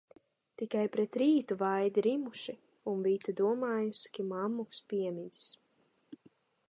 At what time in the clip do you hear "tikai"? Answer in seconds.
0.59-0.85